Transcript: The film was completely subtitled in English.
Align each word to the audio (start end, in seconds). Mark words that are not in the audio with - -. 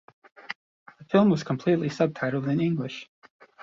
The 0.97 1.03
film 1.11 1.29
was 1.29 1.43
completely 1.43 1.87
subtitled 1.89 2.51
in 2.51 2.59
English. 2.59 3.07